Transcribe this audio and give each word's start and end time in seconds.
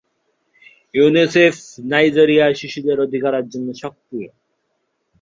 UNICEF 0.93 1.55
Nigeria 1.91 2.45
শিশুদের 2.59 2.97
অধিকারের 2.99 3.45
জন্য 3.49 3.67
সক্রিয়। 3.81 4.29